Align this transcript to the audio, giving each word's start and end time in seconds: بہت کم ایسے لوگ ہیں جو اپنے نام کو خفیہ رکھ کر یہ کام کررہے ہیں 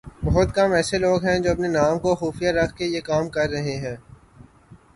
بہت 0.25 0.49
کم 0.55 0.69
ایسے 0.73 0.97
لوگ 0.97 1.17
ہیں 1.25 1.37
جو 1.39 1.49
اپنے 1.51 1.67
نام 1.69 1.95
کو 2.03 2.09
خفیہ 2.15 2.51
رکھ 2.51 2.73
کر 2.77 2.85
یہ 2.85 3.01
کام 3.01 3.29
کررہے 3.29 3.75
ہیں 3.83 3.95